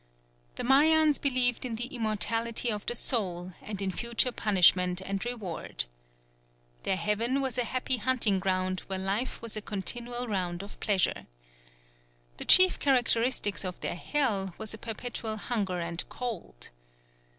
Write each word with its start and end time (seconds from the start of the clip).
The 0.55 0.63
Mayans 0.63 1.21
believed 1.21 1.63
in 1.63 1.75
the 1.75 1.85
immortality 1.95 2.71
of 2.71 2.87
the 2.87 2.95
soul, 2.95 3.53
and 3.61 3.79
in 3.83 3.91
future 3.91 4.31
punishment 4.31 4.99
and 4.99 5.23
reward. 5.23 5.85
Their 6.81 6.95
heaven 6.95 7.39
was 7.39 7.59
a 7.59 7.63
happy 7.65 7.97
hunting 7.97 8.39
ground 8.39 8.79
where 8.87 8.97
life 8.97 9.43
was 9.43 9.55
a 9.55 9.61
continual 9.61 10.27
round 10.27 10.63
of 10.63 10.79
pleasure. 10.79 11.27
The 12.37 12.45
chief 12.45 12.79
characteristics 12.79 13.63
of 13.63 13.79
their 13.81 13.93
hell 13.95 14.55
were 14.57 14.65
perpetual 14.65 15.37
hunger 15.37 15.79
and 15.79 16.03
cold. 16.09 16.71